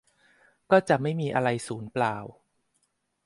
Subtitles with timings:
[0.71, 2.17] ก็จะไม่มีอะไรสูญเปล่า